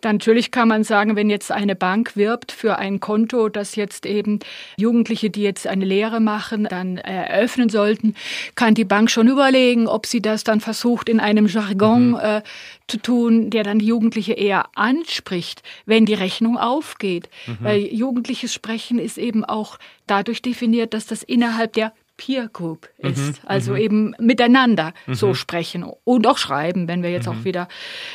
[0.00, 4.06] Dann natürlich kann man sagen, wenn jetzt eine Bank wirbt für ein Konto, das jetzt
[4.06, 4.38] eben
[4.76, 8.14] Jugendliche, die jetzt eine Lehre machen, dann eröffnen sollten,
[8.54, 12.42] kann die Bank schon überlegen, ob sie das dann versucht, in einem Jargon äh,
[12.86, 17.28] zu tun, der dann die Jugendliche eher anspricht, wenn die Rechnung aufgeht.
[17.60, 19.78] Weil jugendliches Sprechen ist eben auch
[20.10, 26.26] dadurch definiert, dass das innerhalb der Peer Group ist, also eben miteinander so sprechen und
[26.26, 27.66] auch schreiben, wenn wir jetzt auch wieder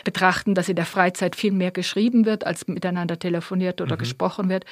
[0.03, 4.63] betrachten, dass in der Freizeit viel mehr geschrieben wird, als miteinander telefoniert oder gesprochen wird.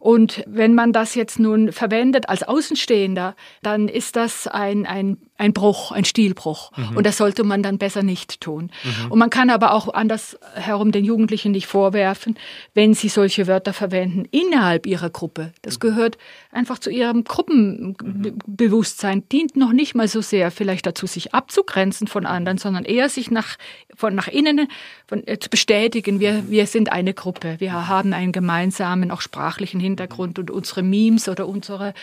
[0.00, 5.52] Und wenn man das jetzt nun verwendet als Außenstehender, dann ist das ein, ein, ein
[5.52, 6.70] Bruch, ein Stilbruch.
[6.94, 8.70] Und das sollte man dann besser nicht tun.
[9.08, 12.38] Und man kann aber auch andersherum den Jugendlichen nicht vorwerfen,
[12.72, 15.52] wenn sie solche Wörter verwenden innerhalb ihrer Gruppe.
[15.62, 16.18] Das gehört
[16.52, 22.26] einfach zu ihrem Gruppenbewusstsein dient noch nicht mal so sehr vielleicht dazu, sich abzugrenzen von
[22.26, 23.56] anderen, sondern eher sich nach,
[23.94, 24.68] von nach innen
[25.06, 29.80] von, äh, zu bestätigen, wir, wir sind eine Gruppe, wir haben einen gemeinsamen, auch sprachlichen
[29.80, 31.94] Hintergrund und unsere Memes oder unsere,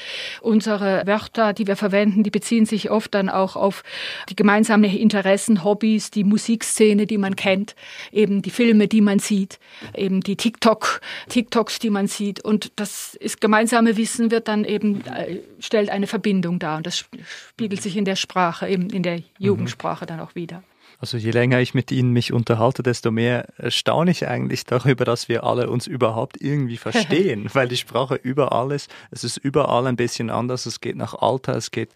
[0.42, 3.84] unsere Wörter, die wir verwenden, die beziehen sich oft dann auch auf
[4.30, 7.76] die gemeinsamen Interessen, Hobbys, die Musikszene, die man kennt,
[8.12, 9.60] eben die Filme, die man sieht,
[9.96, 15.06] eben die TikTok, TikToks, die man sieht und das ist gemeinsame Wissen wird dann eben,
[15.06, 19.22] äh, stellt eine Verbindung dar und das spiegelt sich in der Sprache, eben in der
[19.38, 20.64] Jugendsprache dann auch wieder.
[21.02, 25.28] Also je länger ich mit Ihnen mich unterhalte, desto mehr staune ich eigentlich darüber, dass
[25.28, 28.92] wir alle uns überhaupt irgendwie verstehen, weil die Sprache überall ist.
[29.10, 30.68] Es ist überall ein bisschen anders.
[30.68, 31.90] Es geht nach Alter, es geht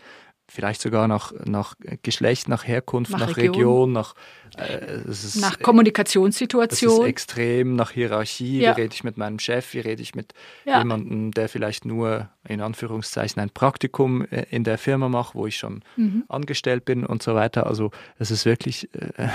[0.48, 4.16] vielleicht sogar nach, nach Geschlecht, nach Herkunft, nach, nach Region, Region, nach,
[4.58, 6.92] äh, ist, nach Kommunikationssituation.
[6.92, 8.60] Es ist extrem, nach Hierarchie.
[8.60, 8.76] Ja.
[8.76, 9.74] Wie rede ich mit meinem Chef?
[9.74, 10.34] Wie rede ich mit
[10.66, 10.80] ja.
[10.80, 15.58] jemandem, der vielleicht nur in Anführungszeichen ein Praktikum äh, in der Firma macht, wo ich
[15.58, 16.24] schon mhm.
[16.28, 17.66] angestellt bin und so weiter.
[17.68, 19.28] Also es ist wirklich äh,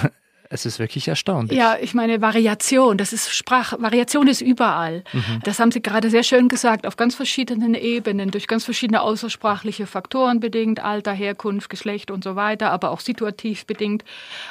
[0.53, 1.57] es ist wirklich erstaunlich.
[1.57, 5.05] Ja, ich meine, Variation, das ist Sprach, Variation ist überall.
[5.13, 5.41] Mhm.
[5.45, 9.87] Das haben Sie gerade sehr schön gesagt, auf ganz verschiedenen Ebenen, durch ganz verschiedene außersprachliche
[9.87, 14.05] Faktoren bedingt, Alter, Herkunft, Geschlecht und so weiter, aber auch situativ bedingt.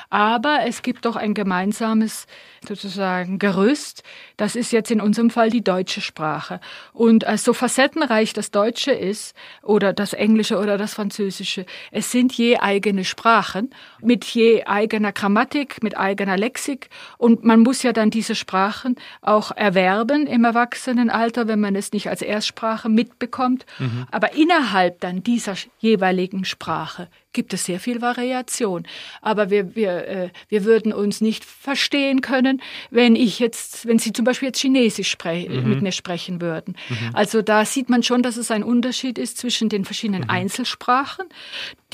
[0.10, 2.28] Aber es gibt doch ein gemeinsames,
[2.66, 4.04] sozusagen, Gerüst.
[4.38, 6.62] Das ist jetzt in unserem Fall die deutsche Sprache.
[6.94, 12.34] Und als so facettenreich das Deutsche ist, oder das Englische oder das Französische, es sind
[12.34, 13.70] je eigene Sprachen
[14.02, 16.90] mit je eigener Grammatik, mit eigener Lexik.
[17.18, 22.10] Und man muss ja dann diese Sprachen auch erwerben im Erwachsenenalter, wenn man es nicht
[22.10, 23.66] als Erstsprache mitbekommt.
[23.80, 24.08] Mhm.
[24.12, 28.88] Aber innerhalb dann dieser jeweiligen Sprache gibt es sehr viel Variation.
[29.22, 34.14] Aber wir, wir, äh, wir würden uns nicht verstehen können, wenn ich jetzt, wenn Sie
[34.14, 35.70] zum Beispiel jetzt Chinesisch mhm.
[35.70, 36.76] mit mir sprechen würden.
[36.90, 37.12] Mhm.
[37.14, 40.30] Also da sieht man schon, dass es ein Unterschied ist zwischen den verschiedenen mhm.
[40.30, 41.28] Einzelsprachen.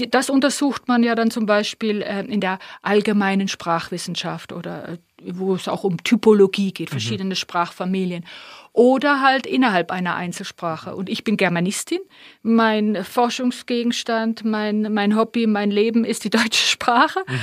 [0.10, 5.56] Das untersucht man ja dann zum Beispiel äh, in der allgemeinen Sprachwissenschaft oder äh, wo
[5.56, 6.91] es auch um Typologie geht, mhm.
[6.91, 7.36] verschiedene.
[7.36, 8.26] Sprachfamilien.
[8.75, 10.97] Oder halt innerhalb einer Einzelsprache.
[10.97, 12.01] Und ich bin Germanistin.
[12.41, 17.19] Mein Forschungsgegenstand, mein, mein Hobby, mein Leben ist die deutsche Sprache.
[17.25, 17.38] Mhm.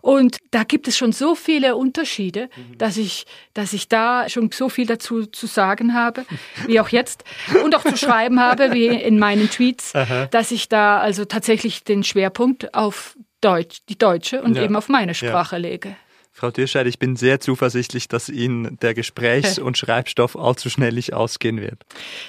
[0.00, 2.78] Und da gibt es schon so viele Unterschiede, mhm.
[2.78, 6.24] dass ich, dass ich da schon so viel dazu zu sagen habe,
[6.68, 7.24] wie auch jetzt.
[7.64, 10.26] Und auch zu schreiben habe, wie in meinen Tweets, Aha.
[10.26, 14.62] dass ich da also tatsächlich den Schwerpunkt auf Deutsch, die deutsche und ja.
[14.62, 15.62] eben auf meine Sprache ja.
[15.62, 15.96] lege.
[16.38, 21.14] Frau Dürscheid, ich bin sehr zuversichtlich, dass Ihnen der Gesprächs- und Schreibstoff allzu schnell nicht
[21.14, 21.80] ausgehen wird.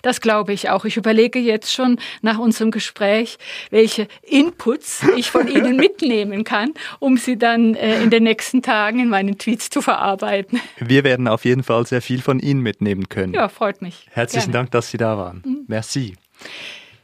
[0.02, 0.86] Das glaube ich auch.
[0.86, 3.38] Ich überlege jetzt schon nach unserem Gespräch,
[3.70, 9.00] welche Inputs ich von Ihnen mitnehmen kann, um sie dann äh, in den nächsten Tagen
[9.00, 10.62] in meinen Tweets zu verarbeiten.
[10.78, 13.34] Wir werden auf jeden Fall sehr viel von Ihnen mitnehmen können.
[13.34, 14.08] Ja, freut mich.
[14.12, 14.67] Herzlichen Gerne.
[14.67, 15.43] Dank, dass Sie da waren.
[15.46, 15.65] Mhm.
[15.67, 16.15] Merci.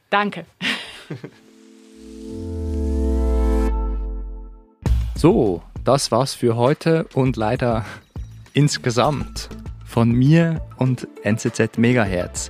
[0.10, 0.46] Danke.
[5.16, 7.86] So, das war's für heute und leider
[8.54, 9.50] insgesamt
[9.86, 12.50] von mir und NZZ Megahertz.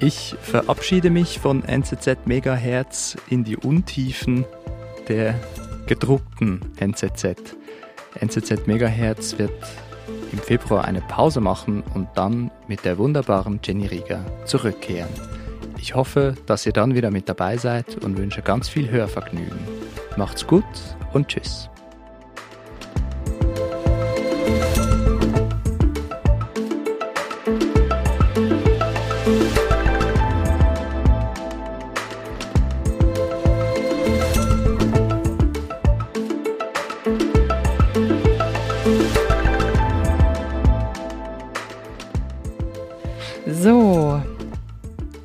[0.00, 4.44] Ich verabschiede mich von NZZ Megahertz in die Untiefen
[5.08, 5.34] der
[5.86, 7.56] gedruckten NZZ.
[8.20, 9.52] NZZ Megahertz wird
[10.32, 15.10] im Februar eine Pause machen und dann mit der wunderbaren Jenny Rieger zurückkehren.
[15.78, 19.58] Ich hoffe, dass ihr dann wieder mit dabei seid und wünsche ganz viel Hörvergnügen.
[20.16, 20.64] Macht's gut
[21.12, 21.68] und tschüss.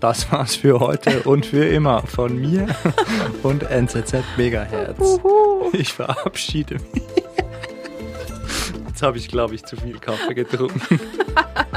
[0.10, 2.66] Das war's für heute und für immer von mir
[3.44, 5.20] und NZZ Megahertz.
[5.72, 7.04] Ich verabschiede mich.
[8.88, 11.00] Jetzt habe ich, glaube ich, zu viel Kaffee getrunken.